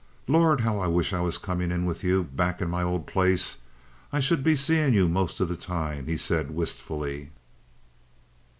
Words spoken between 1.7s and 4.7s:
with you back in my old place! I should be